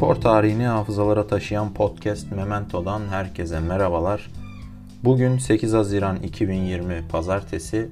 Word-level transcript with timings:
Spor 0.00 0.14
tarihini 0.14 0.66
hafızalara 0.66 1.26
taşıyan 1.26 1.74
podcast 1.74 2.32
Memento'dan 2.32 3.08
herkese 3.08 3.60
merhabalar. 3.60 4.30
Bugün 5.04 5.38
8 5.38 5.72
Haziran 5.72 6.16
2020 6.16 7.08
Pazartesi. 7.08 7.88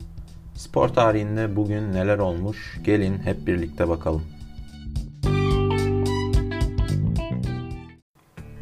Spor 0.55 0.89
tarihinde 0.89 1.57
bugün 1.57 1.93
neler 1.93 2.19
olmuş? 2.19 2.81
Gelin 2.85 3.19
hep 3.19 3.47
birlikte 3.47 3.89
bakalım. 3.89 4.23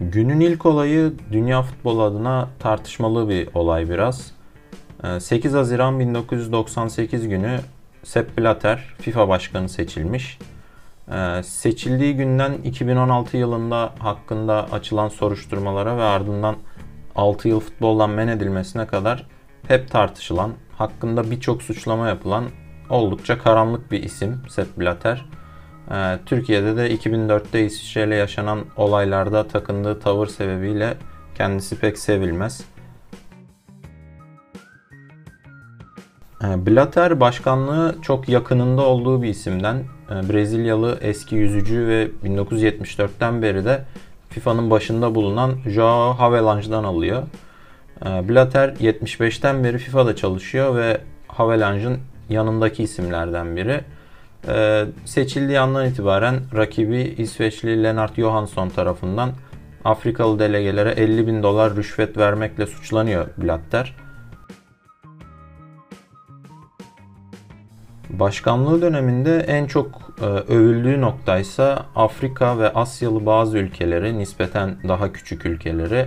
Günün 0.01 0.41
ilk 0.41 0.67
olayı 0.67 1.13
dünya 1.33 1.63
futbolu 1.63 2.03
adına 2.03 2.49
tartışmalı 2.59 3.29
bir 3.29 3.49
olay 3.55 3.91
biraz. 3.91 4.33
8 5.19 5.55
ee, 5.55 5.57
Haziran 5.57 6.01
1998 6.01 7.29
günü 7.29 7.61
Sepp 8.03 8.39
Blatter 8.39 8.95
FIFA 9.01 9.29
başkanı 9.29 9.69
seçilmiş. 9.69 10.39
Ee, 11.13 11.43
seçildiği 11.43 12.17
günden 12.17 12.53
2016 12.53 13.37
yılında 13.37 13.93
hakkında 13.99 14.67
açılan 14.73 15.09
soruşturmalara 15.09 15.97
ve 15.97 16.03
ardından 16.03 16.57
6 17.17 17.49
yıl 17.49 17.61
futboldan 17.61 18.11
men 18.11 18.29
edilmesine 18.29 18.87
kadar 18.87 19.27
hep 19.69 19.91
tartışılan, 19.91 20.53
hakkında 20.79 21.31
birçok 21.31 21.63
suçlama 21.63 22.09
yapılan 22.09 22.45
oldukça 22.91 23.39
karanlık 23.39 23.91
bir 23.91 24.03
isim 24.03 24.43
Sepp 24.49 24.81
Blatter. 24.81 25.25
Ee, 25.91 26.19
Türkiye'de 26.27 26.77
de 26.77 26.95
2004'te 26.95 27.65
İsviçre 27.65 28.05
ile 28.07 28.15
yaşanan 28.15 28.65
olaylarda 28.77 29.49
takındığı 29.49 30.01
tavır 30.01 30.27
sebebiyle 30.27 30.95
kendisi 31.35 31.79
pek 31.79 31.99
sevilmez. 31.99 32.65
Ee, 36.45 36.67
Blatter 36.67 37.21
başkanlığı 37.21 37.97
çok 38.03 38.29
yakınında 38.29 38.83
olduğu 38.83 39.23
bir 39.23 39.29
isimden 39.29 39.96
Brezilyalı 40.11 40.99
eski 41.01 41.35
yüzücü 41.35 41.87
ve 41.87 42.09
1974'ten 42.25 43.43
beri 43.43 43.65
de 43.65 43.85
FIFA'nın 44.29 44.71
başında 44.71 45.15
bulunan 45.15 45.55
Joao 45.67 46.15
Havelange'dan 46.15 46.85
alıyor. 46.85 47.23
E, 48.07 48.29
Blatter 48.29 48.69
75'ten 48.69 49.65
beri 49.65 49.79
FIFA'da 49.79 50.17
çalışıyor 50.17 50.77
ve 50.77 51.01
Havelange'ın 51.29 51.99
yanındaki 52.29 52.83
isimlerden 52.83 53.57
biri. 53.57 53.81
E, 54.49 54.85
seçildiği 55.05 55.61
andan 55.61 55.87
itibaren 55.87 56.41
rakibi 56.57 57.15
İsveçli 57.19 57.83
Lennart 57.83 58.17
Johansson 58.17 58.69
tarafından 58.69 59.31
Afrikalı 59.85 60.39
delegelere 60.39 60.91
50 60.91 61.27
bin 61.27 61.43
dolar 61.43 61.77
rüşvet 61.77 62.17
vermekle 62.17 62.67
suçlanıyor 62.67 63.27
Blatter. 63.39 63.95
Başkanlığı 68.11 68.83
döneminde 68.83 69.39
en 69.39 69.67
çok 69.67 70.06
övüldüğü 70.25 71.01
noktaysa 71.01 71.87
Afrika 71.97 72.59
ve 72.59 72.73
Asyalı 72.73 73.27
bazı 73.27 73.59
ülkeleri, 73.59 74.19
nispeten 74.19 74.77
daha 74.89 75.13
küçük 75.13 75.47
ülkeleri 75.47 76.07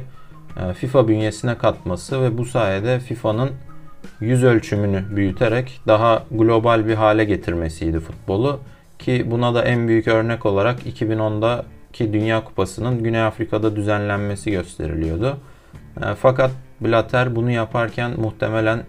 e, 0.58 0.74
FIFA 0.74 1.08
bünyesine 1.08 1.58
katması 1.58 2.22
ve 2.22 2.38
bu 2.38 2.46
sayede 2.46 3.00
FIFA'nın 3.00 3.50
yüz 4.20 4.44
ölçümünü 4.44 5.16
büyüterek 5.16 5.82
daha 5.88 6.24
global 6.32 6.88
bir 6.88 6.96
hale 6.96 7.26
getirmesiydi 7.26 8.00
futbolu. 8.00 8.60
Ki 9.00 9.26
buna 9.32 9.56
da 9.56 9.64
en 9.64 9.88
büyük 9.88 10.08
örnek 10.08 10.46
olarak 10.46 10.86
2010'daki 10.86 12.14
Dünya 12.14 12.44
Kupası'nın 12.44 13.04
Güney 13.04 13.24
Afrika'da 13.24 13.76
düzenlenmesi 13.76 14.52
gösteriliyordu. 14.52 15.38
E, 16.02 16.16
fakat 16.16 16.52
Blatter 16.82 17.36
bunu 17.36 17.52
yaparken 17.52 18.12
muhtemelen 18.18 18.84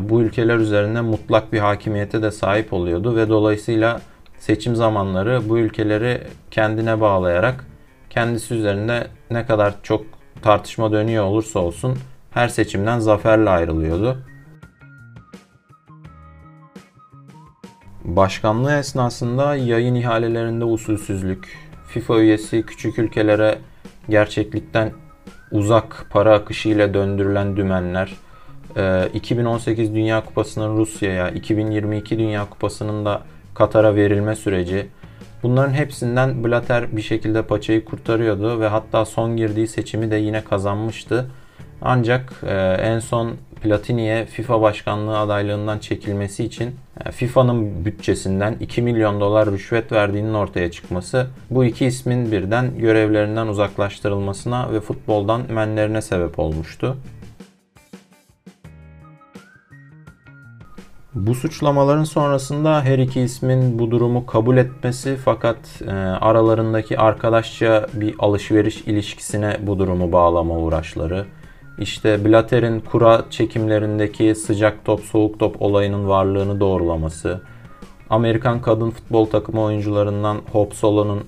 bu 0.00 0.22
ülkeler 0.22 0.56
üzerinde 0.56 1.00
mutlak 1.00 1.52
bir 1.52 1.58
hakimiyete 1.58 2.22
de 2.22 2.30
sahip 2.30 2.72
oluyordu 2.72 3.16
ve 3.16 3.28
dolayısıyla 3.28 4.00
seçim 4.40 4.76
zamanları 4.76 5.48
bu 5.48 5.58
ülkeleri 5.58 6.22
kendine 6.50 7.00
bağlayarak 7.00 7.66
kendisi 8.10 8.54
üzerinde 8.54 9.06
ne 9.30 9.46
kadar 9.46 9.74
çok 9.82 10.04
tartışma 10.42 10.92
dönüyor 10.92 11.24
olursa 11.24 11.60
olsun 11.60 11.98
her 12.30 12.48
seçimden 12.48 12.98
zaferle 12.98 13.50
ayrılıyordu. 13.50 14.18
Başkanlığı 18.04 18.78
esnasında 18.78 19.56
yayın 19.56 19.94
ihalelerinde 19.94 20.64
usulsüzlük, 20.64 21.58
FIFA 21.88 22.20
üyesi 22.20 22.62
küçük 22.62 22.98
ülkelere 22.98 23.58
gerçeklikten 24.08 24.92
uzak 25.52 26.06
para 26.10 26.34
akışı 26.34 26.68
ile 26.68 26.94
döndürülen 26.94 27.56
dümenler, 27.56 28.16
2018 29.14 29.90
ee, 29.90 29.94
Dünya 29.94 30.24
Kupası'nın 30.24 30.76
Rusya'ya, 30.76 31.30
2022 31.30 32.18
Dünya 32.18 32.50
Kupası'nın 32.50 33.04
da 33.04 33.22
Katar'a 33.54 33.94
verilme 33.94 34.36
süreci. 34.36 34.86
Bunların 35.42 35.72
hepsinden 35.72 36.44
Blatter 36.44 36.96
bir 36.96 37.02
şekilde 37.02 37.42
paçayı 37.42 37.84
kurtarıyordu 37.84 38.60
ve 38.60 38.68
hatta 38.68 39.04
son 39.04 39.36
girdiği 39.36 39.68
seçimi 39.68 40.10
de 40.10 40.16
yine 40.16 40.44
kazanmıştı. 40.44 41.26
Ancak 41.82 42.32
e, 42.46 42.54
en 42.82 42.98
son 42.98 43.36
Platini'ye 43.62 44.26
FIFA 44.26 44.62
başkanlığı 44.62 45.18
adaylığından 45.18 45.78
çekilmesi 45.78 46.44
için 46.44 46.76
e, 47.06 47.12
FIFA'nın 47.12 47.84
bütçesinden 47.84 48.56
2 48.60 48.82
milyon 48.82 49.20
dolar 49.20 49.52
rüşvet 49.52 49.92
verdiğinin 49.92 50.34
ortaya 50.34 50.70
çıkması 50.70 51.26
bu 51.50 51.64
iki 51.64 51.86
ismin 51.86 52.32
birden 52.32 52.78
görevlerinden 52.78 53.46
uzaklaştırılmasına 53.46 54.72
ve 54.72 54.80
futboldan 54.80 55.42
menlerine 55.52 56.02
sebep 56.02 56.38
olmuştu. 56.38 56.96
Bu 61.14 61.34
suçlamaların 61.34 62.04
sonrasında 62.04 62.82
her 62.82 62.98
iki 62.98 63.20
ismin 63.20 63.78
bu 63.78 63.90
durumu 63.90 64.26
kabul 64.26 64.56
etmesi 64.56 65.16
fakat 65.24 65.82
e, 65.86 65.90
aralarındaki 65.92 66.98
arkadaşça 66.98 67.86
bir 67.94 68.14
alışveriş 68.18 68.80
ilişkisine 68.80 69.56
bu 69.60 69.78
durumu 69.78 70.12
bağlama 70.12 70.58
uğraşları. 70.58 71.26
İşte 71.78 72.24
Blatter'in 72.24 72.80
kura 72.80 73.24
çekimlerindeki 73.30 74.34
sıcak 74.34 74.84
top 74.84 75.00
soğuk 75.00 75.38
top 75.38 75.62
olayının 75.62 76.08
varlığını 76.08 76.60
doğrulaması. 76.60 77.40
Amerikan 78.10 78.62
kadın 78.62 78.90
futbol 78.90 79.26
takımı 79.26 79.62
oyuncularından 79.62 80.38
Hope 80.52 80.74
Solo'nun 80.74 81.24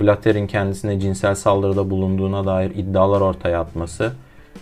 Blatter'in 0.00 0.46
kendisine 0.46 1.00
cinsel 1.00 1.34
saldırıda 1.34 1.90
bulunduğuna 1.90 2.44
dair 2.44 2.70
iddialar 2.70 3.20
ortaya 3.20 3.60
atması. 3.60 4.12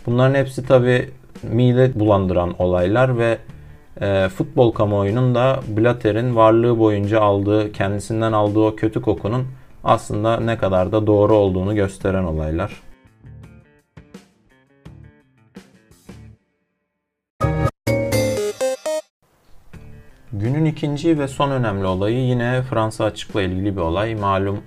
Bunların 0.07 0.35
hepsi 0.35 0.67
tabi 0.67 1.11
mide 1.43 2.01
bulandıran 2.01 2.55
olaylar 2.59 3.19
ve 3.19 3.39
e, 4.01 4.29
futbol 4.29 4.73
kamuoyunun 4.73 5.35
da 5.35 5.61
Blatter'in 5.77 6.37
varlığı 6.37 6.79
boyunca 6.79 7.21
aldığı, 7.21 7.73
kendisinden 7.73 8.33
aldığı 8.33 8.61
o 8.61 8.77
kötü 8.77 9.03
kokunun 9.03 9.47
aslında 9.85 10.41
ne 10.41 10.59
kadar 10.59 10.93
da 10.93 11.07
doğru 11.07 11.35
olduğunu 11.35 11.75
gösteren 11.75 12.25
olaylar. 12.25 12.83
Günün 20.33 20.65
ikinci 20.65 21.19
ve 21.19 21.29
son 21.29 21.51
önemli 21.51 21.87
olayı 21.87 22.19
yine 22.19 22.63
Fransa 22.63 23.05
açıkla 23.05 23.43
ilgili 23.43 23.77
bir 23.77 23.81
olay. 23.81 24.15
Malum 24.15 24.61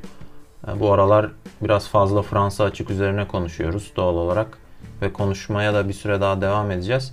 e, 0.67 0.79
bu 0.79 0.91
aralar 0.91 1.31
biraz 1.61 1.88
fazla 1.88 2.22
Fransa 2.22 2.63
açık 2.63 2.90
üzerine 2.90 3.28
konuşuyoruz 3.28 3.91
doğal 3.95 4.16
olarak 4.16 4.57
ve 5.01 5.13
konuşmaya 5.13 5.73
da 5.73 5.88
bir 5.88 5.94
süre 5.94 6.22
daha 6.22 6.41
devam 6.41 6.72
edeceğiz. 6.72 7.11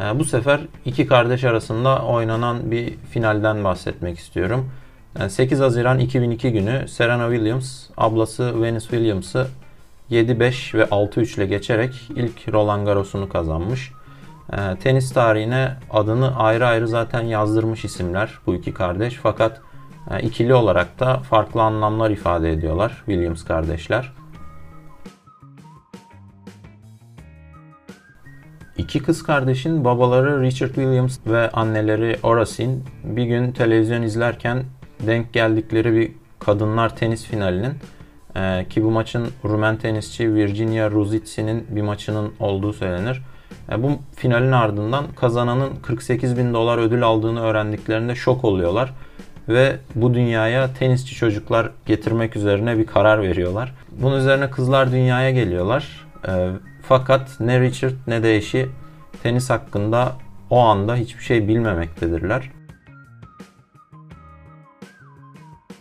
Ee, 0.00 0.18
bu 0.18 0.24
sefer 0.24 0.60
iki 0.84 1.06
kardeş 1.06 1.44
arasında 1.44 2.02
oynanan 2.02 2.70
bir 2.70 2.96
finalden 3.10 3.64
bahsetmek 3.64 4.18
istiyorum. 4.18 4.70
8 5.28 5.60
Haziran 5.60 5.98
2002 5.98 6.52
günü 6.52 6.88
Serena 6.88 7.30
Williams 7.30 7.82
ablası 7.96 8.62
Venus 8.62 8.82
Williams'ı 8.82 9.48
7-5 10.10 10.74
ve 10.74 10.82
6-3 10.82 11.36
ile 11.36 11.46
geçerek 11.46 12.10
ilk 12.16 12.52
Roland 12.52 12.86
Garros'unu 12.86 13.28
kazanmış. 13.28 13.92
Ee, 14.52 14.76
tenis 14.82 15.12
tarihine 15.12 15.76
adını 15.90 16.36
ayrı 16.36 16.66
ayrı 16.66 16.88
zaten 16.88 17.22
yazdırmış 17.22 17.84
isimler 17.84 18.38
bu 18.46 18.54
iki 18.54 18.74
kardeş 18.74 19.14
fakat 19.14 19.60
e, 20.10 20.22
ikili 20.22 20.54
olarak 20.54 21.00
da 21.00 21.18
farklı 21.18 21.62
anlamlar 21.62 22.10
ifade 22.10 22.52
ediyorlar 22.52 23.02
Williams 23.06 23.44
kardeşler. 23.44 24.12
İki 28.78 29.02
kız 29.02 29.22
kardeşin 29.22 29.84
babaları 29.84 30.42
Richard 30.42 30.68
Williams 30.68 31.18
ve 31.26 31.50
anneleri 31.50 32.18
Oracin 32.22 32.84
bir 33.04 33.24
gün 33.24 33.52
televizyon 33.52 34.02
izlerken 34.02 34.64
denk 35.06 35.32
geldikleri 35.32 35.94
bir 35.94 36.10
kadınlar 36.38 36.96
tenis 36.96 37.24
finalinin 37.24 37.72
e, 38.36 38.66
ki 38.70 38.84
bu 38.84 38.90
maçın 38.90 39.28
Rumen 39.44 39.76
tenisçi 39.76 40.34
Virginia 40.34 40.90
Ruzitsi'nin 40.90 41.66
bir 41.68 41.82
maçının 41.82 42.32
olduğu 42.40 42.72
söylenir. 42.72 43.22
E, 43.72 43.82
bu 43.82 43.90
finalin 44.16 44.52
ardından 44.52 45.04
kazananın 45.16 45.70
48 45.82 46.38
bin 46.38 46.54
dolar 46.54 46.78
ödül 46.78 47.02
aldığını 47.02 47.40
öğrendiklerinde 47.40 48.14
şok 48.14 48.44
oluyorlar 48.44 48.92
ve 49.48 49.76
bu 49.94 50.14
dünyaya 50.14 50.74
tenisçi 50.74 51.14
çocuklar 51.14 51.70
getirmek 51.86 52.36
üzerine 52.36 52.78
bir 52.78 52.86
karar 52.86 53.22
veriyorlar. 53.22 53.74
Bunun 53.90 54.18
üzerine 54.18 54.50
kızlar 54.50 54.92
dünyaya 54.92 55.30
geliyorlar. 55.30 56.06
E, 56.28 56.48
fakat 56.88 57.40
ne 57.40 57.60
Richard 57.60 57.94
ne 58.06 58.22
de 58.22 58.36
eşi 58.36 58.68
tenis 59.22 59.50
hakkında 59.50 60.16
o 60.50 60.58
anda 60.58 60.96
hiçbir 60.96 61.22
şey 61.22 61.48
bilmemektedirler. 61.48 62.50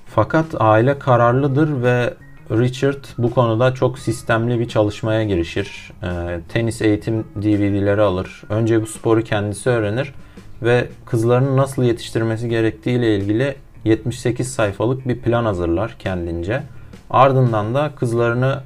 Fakat 0.06 0.46
aile 0.60 1.00
kararlıdır 1.00 1.84
ve 1.84 2.14
Richard 2.52 3.06
bu 3.18 3.34
konuda 3.34 3.74
çok 3.74 4.00
sistemli 4.00 4.60
bir 4.60 4.68
çalışmaya 4.68 5.24
girişir. 5.24 5.92
E, 6.04 6.40
tenis 6.50 6.82
eğitim 6.82 7.24
DVD'leri 7.36 8.02
alır. 8.02 8.44
Önce 8.50 8.82
bu 8.82 8.86
sporu 8.86 9.24
kendisi 9.24 9.70
öğrenir 9.70 10.14
ve 10.62 10.88
kızlarını 11.06 11.58
nasıl 11.58 11.84
yetiştirmesi 11.84 12.50
gerektiğiyle 12.50 13.18
ilgili 13.18 13.56
78 13.84 14.54
sayfalık 14.54 15.08
bir 15.08 15.22
plan 15.22 15.46
hazırlar 15.46 15.96
kendince. 16.00 16.64
Ardından 17.10 17.76
da 17.76 17.92
kızlarını 17.96 18.62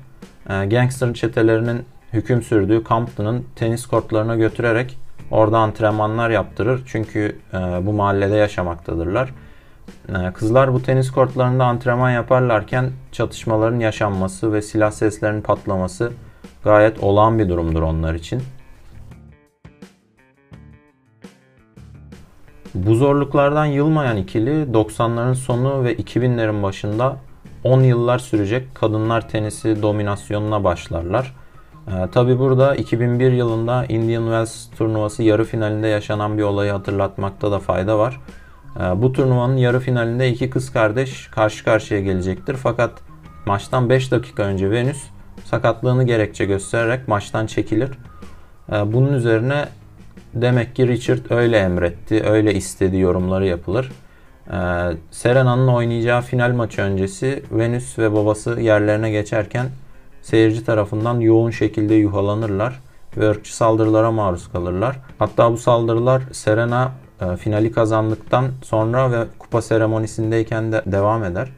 e, 0.50 0.66
gangster 0.66 1.14
çetelerinin 1.14 1.86
hüküm 2.14 2.42
sürdüğü 2.42 2.84
Compton'ın 2.84 3.46
tenis 3.56 3.86
kortlarına 3.86 4.36
götürerek 4.36 4.98
orada 5.32 5.58
antrenmanlar 5.58 6.30
yaptırır. 6.30 6.84
Çünkü 6.86 7.40
e, 7.54 7.58
bu 7.58 7.94
mahallede 7.94 8.36
yaşamaktadırlar. 8.36 9.30
E, 10.10 10.34
kızlar 10.34 10.74
bu 10.74 10.82
tenis 10.82 11.12
kortlarında 11.12 11.66
antrenman 11.66 12.12
yaparlarken 12.12 12.92
çatışmaların 13.12 13.80
yaşanması 13.80 14.54
ve 14.54 14.62
silah 14.62 14.92
seslerinin 14.92 15.42
patlaması 15.42 16.12
gayet 16.64 17.00
olağan 17.04 17.40
bir 17.40 17.50
durumdur 17.50 17.82
onlar 17.82 18.14
için. 18.14 18.42
Bu 22.76 22.96
zorluklardan 22.96 23.66
yılmayan 23.66 24.18
ikili 24.18 24.52
90'ların 24.52 25.36
sonu 25.36 25.84
ve 25.84 25.96
2000'lerin 25.96 26.64
başında 26.64 27.18
10 27.64 27.82
yıllar 27.82 28.20
sürecek 28.20 28.76
kadınlar 28.76 29.30
tenisi 29.30 29.82
dominasyonuna 29.82 30.64
başlarlar. 30.64 31.36
Ee, 31.88 32.08
Tabi 32.12 32.40
burada 32.40 32.76
2001 32.76 33.32
yılında 33.32 33.86
Indian 33.90 34.24
Wells 34.24 34.70
turnuvası 34.78 35.24
yarı 35.24 35.44
finalinde 35.44 35.88
yaşanan 35.88 36.38
bir 36.38 36.44
olayı 36.44 36.72
hatırlatmakta 36.72 37.52
da 37.52 37.60
fayda 37.60 38.00
var. 38.00 38.20
Ee, 38.80 39.02
bu 39.02 39.14
turnuvanın 39.14 39.58
yarı 39.58 39.80
finalinde 39.80 40.30
iki 40.30 40.50
kız 40.50 40.74
kardeş 40.74 41.28
karşı 41.28 41.64
karşıya 41.64 42.02
gelecektir. 42.02 42.56
Fakat 42.56 42.92
maçtan 43.46 43.90
5 43.90 44.12
dakika 44.12 44.44
önce 44.44 44.72
Venüs 44.72 45.04
sakatlığını 45.44 46.04
gerekçe 46.04 46.46
göstererek 46.46 47.08
maçtan 47.08 47.46
çekilir. 47.46 47.90
Ee, 48.72 48.94
bunun 48.94 49.14
üzerine 49.14 49.66
demek 50.34 50.76
ki 50.76 50.88
Richard 50.88 51.30
öyle 51.30 51.58
emretti, 51.58 52.24
öyle 52.24 52.54
istedi 52.54 52.98
yorumları 52.98 53.46
yapılır. 53.46 53.92
Ee, 54.48 54.58
Serena'nın 55.12 55.68
oynayacağı 55.68 56.22
final 56.22 56.52
maçı 56.52 56.82
öncesi 56.82 57.44
Venüs 57.52 58.00
ve 58.00 58.14
babası 58.14 58.62
yerlerine 58.62 59.12
geçerken 59.12 59.70
seyirci 60.22 60.66
tarafından 60.66 61.20
yoğun 61.20 61.52
şekilde 61.52 61.96
yuhalanırlar 61.96 62.80
ve 63.18 63.30
ırkçı 63.30 63.56
saldırılara 63.56 64.12
maruz 64.12 64.52
kalırlar. 64.52 65.00
Hatta 65.20 65.52
bu 65.52 65.58
saldırılar 65.58 66.22
Serena 66.32 66.92
e, 67.22 67.36
finali 67.36 67.72
kazandıktan 67.72 68.46
sonra 68.64 69.12
ve 69.12 69.26
kupa 69.40 69.62
seremonisindeyken 69.62 70.72
de 70.72 70.84
devam 70.86 71.24
eder. 71.24 71.50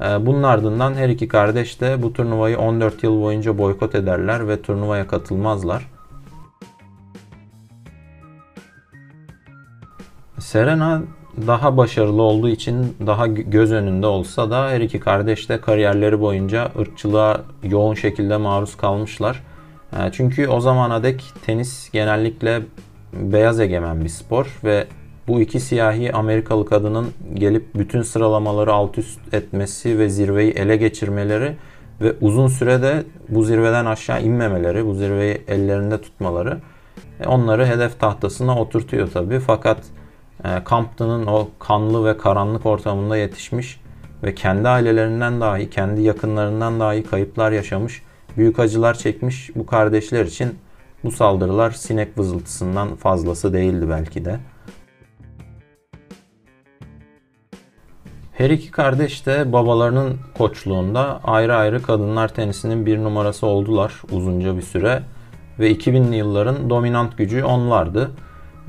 E, 0.00 0.26
bunun 0.26 0.42
ardından 0.42 0.94
her 0.94 1.08
iki 1.08 1.28
kardeş 1.28 1.80
de 1.80 2.02
bu 2.02 2.12
turnuvayı 2.12 2.58
14 2.58 3.02
yıl 3.02 3.22
boyunca 3.22 3.58
boykot 3.58 3.94
ederler 3.94 4.48
ve 4.48 4.62
turnuvaya 4.62 5.06
katılmazlar. 5.06 5.90
Serena 10.38 11.02
daha 11.46 11.76
başarılı 11.76 12.22
olduğu 12.22 12.48
için 12.48 12.96
daha 13.06 13.26
göz 13.26 13.72
önünde 13.72 14.06
olsa 14.06 14.50
da 14.50 14.70
her 14.70 14.80
iki 14.80 15.00
kardeş 15.00 15.48
de 15.48 15.60
kariyerleri 15.60 16.20
boyunca 16.20 16.72
ırkçılığa 16.78 17.40
yoğun 17.62 17.94
şekilde 17.94 18.36
maruz 18.36 18.76
kalmışlar. 18.76 19.42
E, 19.92 19.96
çünkü 20.12 20.48
o 20.48 20.60
zamana 20.60 21.02
dek 21.02 21.24
tenis 21.46 21.90
genellikle 21.90 22.62
beyaz 23.12 23.60
egemen 23.60 24.04
bir 24.04 24.08
spor 24.08 24.58
ve 24.64 24.86
bu 25.28 25.40
iki 25.40 25.60
siyahi 25.60 26.12
Amerikalı 26.12 26.66
kadının 26.66 27.06
gelip 27.34 27.74
bütün 27.74 28.02
sıralamaları 28.02 28.72
alt 28.72 28.98
üst 28.98 29.34
etmesi 29.34 29.98
ve 29.98 30.08
zirveyi 30.08 30.52
ele 30.52 30.76
geçirmeleri 30.76 31.56
ve 32.00 32.14
uzun 32.20 32.48
sürede 32.48 33.04
bu 33.28 33.42
zirveden 33.42 33.86
aşağı 33.86 34.22
inmemeleri, 34.22 34.86
bu 34.86 34.94
zirveyi 34.94 35.42
ellerinde 35.48 36.00
tutmaları 36.00 36.58
e, 37.20 37.26
onları 37.28 37.66
hedef 37.66 38.00
tahtasına 38.00 38.60
oturtuyor 38.60 39.10
tabii. 39.10 39.40
Fakat 39.40 39.78
Compton'ın 40.66 41.26
o 41.26 41.48
kanlı 41.58 42.04
ve 42.04 42.16
karanlık 42.16 42.66
ortamında 42.66 43.16
yetişmiş 43.16 43.80
ve 44.22 44.34
kendi 44.34 44.68
ailelerinden 44.68 45.40
dahi, 45.40 45.70
kendi 45.70 46.02
yakınlarından 46.02 46.80
dahi 46.80 47.02
kayıplar 47.02 47.52
yaşamış, 47.52 48.02
büyük 48.36 48.58
acılar 48.58 48.94
çekmiş 48.94 49.50
bu 49.54 49.66
kardeşler 49.66 50.24
için 50.24 50.58
bu 51.04 51.10
saldırılar 51.10 51.70
sinek 51.70 52.18
vızıltısından 52.18 52.96
fazlası 52.96 53.52
değildi 53.52 53.86
belki 53.90 54.24
de. 54.24 54.40
Her 58.32 58.50
iki 58.50 58.70
kardeş 58.70 59.26
de 59.26 59.52
babalarının 59.52 60.16
koçluğunda 60.38 61.20
ayrı 61.24 61.56
ayrı 61.56 61.82
kadınlar 61.82 62.34
tenisinin 62.34 62.86
bir 62.86 62.98
numarası 62.98 63.46
oldular 63.46 64.02
uzunca 64.12 64.56
bir 64.56 64.62
süre 64.62 65.02
ve 65.58 65.72
2000'li 65.72 66.16
yılların 66.16 66.70
dominant 66.70 67.18
gücü 67.18 67.44
onlardı. 67.44 68.10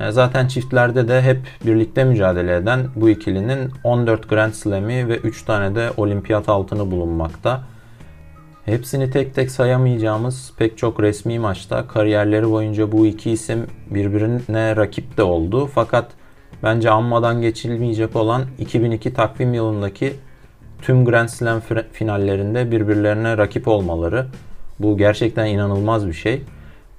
E, 0.01 0.11
zaten 0.11 0.47
çiftlerde 0.47 1.07
de 1.07 1.21
hep 1.21 1.39
birlikte 1.65 2.03
mücadele 2.03 2.55
eden 2.55 2.87
bu 2.95 3.09
ikilinin 3.09 3.71
14 3.83 4.29
Grand 4.29 4.53
Slam'i 4.53 5.07
ve 5.07 5.17
3 5.17 5.43
tane 5.43 5.75
de 5.75 5.89
olimpiyat 5.97 6.49
altını 6.49 6.91
bulunmakta. 6.91 7.61
Hepsini 8.65 9.11
tek 9.11 9.35
tek 9.35 9.51
sayamayacağımız 9.51 10.53
pek 10.57 10.77
çok 10.77 10.99
resmi 10.99 11.39
maçta 11.39 11.87
kariyerleri 11.87 12.49
boyunca 12.49 12.91
bu 12.91 13.05
iki 13.05 13.31
isim 13.31 13.67
birbirine 13.89 14.75
rakip 14.75 15.17
de 15.17 15.23
oldu. 15.23 15.69
Fakat 15.75 16.11
bence 16.63 16.89
anmadan 16.89 17.41
geçilmeyecek 17.41 18.15
olan 18.15 18.43
2002 18.59 19.13
takvim 19.13 19.53
yılındaki 19.53 20.13
tüm 20.81 21.05
Grand 21.05 21.29
Slam 21.29 21.61
finallerinde 21.93 22.71
birbirlerine 22.71 23.37
rakip 23.37 23.67
olmaları. 23.67 24.25
Bu 24.79 24.97
gerçekten 24.97 25.45
inanılmaz 25.45 26.07
bir 26.07 26.13
şey. 26.13 26.41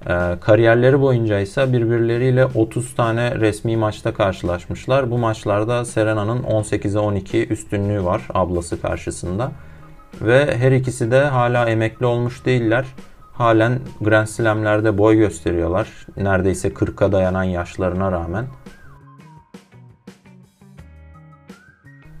Ee, 0.09 0.37
kariyerleri 0.41 1.01
boyunca 1.01 1.39
ise 1.39 1.73
birbirleriyle 1.73 2.45
30 2.45 2.95
tane 2.95 3.35
resmi 3.35 3.77
maçta 3.77 4.13
karşılaşmışlar. 4.13 5.11
Bu 5.11 5.17
maçlarda 5.17 5.85
Serena'nın 5.85 6.43
18'e 6.43 6.99
12 6.99 7.47
üstünlüğü 7.47 8.05
var 8.05 8.21
ablası 8.33 8.81
karşısında. 8.81 9.51
Ve 10.21 10.57
her 10.57 10.71
ikisi 10.71 11.11
de 11.11 11.23
hala 11.23 11.69
emekli 11.69 12.05
olmuş 12.05 12.45
değiller. 12.45 12.85
Halen 13.33 13.79
Grand 14.01 14.27
Slam'lerde 14.27 14.97
boy 14.97 15.17
gösteriyorlar. 15.17 15.87
Neredeyse 16.17 16.67
40'a 16.67 17.11
dayanan 17.11 17.43
yaşlarına 17.43 18.11
rağmen. 18.11 18.45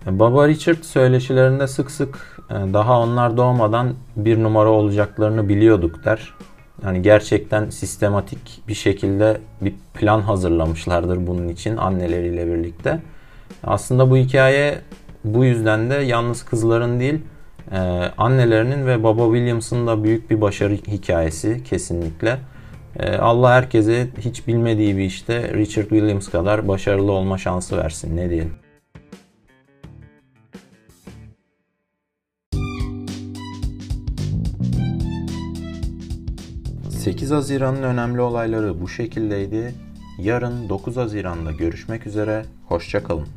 Baba 0.05 0.47
Richard 0.47 0.83
söyleşilerinde 0.83 1.67
sık 1.67 1.91
sık 1.91 2.39
e, 2.49 2.53
daha 2.53 2.99
onlar 2.99 3.37
doğmadan 3.37 3.93
bir 4.15 4.43
numara 4.43 4.69
olacaklarını 4.69 5.49
biliyorduk 5.49 6.05
der. 6.05 6.33
Yani 6.85 7.01
gerçekten 7.01 7.69
sistematik 7.69 8.61
bir 8.67 8.73
şekilde 8.73 9.37
bir 9.61 9.73
plan 9.93 10.21
hazırlamışlardır 10.21 11.27
bunun 11.27 11.47
için 11.47 11.77
anneleriyle 11.77 12.47
birlikte. 12.47 12.99
Aslında 13.63 14.09
bu 14.09 14.17
hikaye 14.17 14.79
bu 15.23 15.45
yüzden 15.45 15.89
de 15.89 15.93
yalnız 15.93 16.45
kızların 16.45 16.99
değil 16.99 17.19
ee, 17.71 17.77
annelerinin 18.17 18.87
ve 18.87 19.03
baba 19.03 19.25
Williams'ın 19.25 19.87
da 19.87 20.03
büyük 20.03 20.29
bir 20.29 20.41
başarı 20.41 20.73
hikayesi 20.73 21.63
kesinlikle. 21.63 22.37
Ee, 22.99 23.15
Allah 23.17 23.51
herkese 23.51 24.07
hiç 24.19 24.47
bilmediği 24.47 24.97
bir 24.97 25.03
işte 25.03 25.53
Richard 25.53 25.89
Williams 25.89 26.29
kadar 26.29 26.67
başarılı 26.67 27.11
olma 27.11 27.37
şansı 27.37 27.77
versin 27.77 28.17
ne 28.17 28.29
diyelim. 28.29 28.62
...8 37.03 37.31
Haziran'ın 37.33 37.83
önemli 37.83 38.21
olayları 38.21 38.81
bu 38.81 38.89
şekildeydi. 38.89 39.75
Yarın 40.19 40.69
9 40.69 40.97
Haziran'da 40.97 41.51
görüşmek 41.51 42.07
üzere, 42.07 42.45
hoşçakalın. 42.67 43.27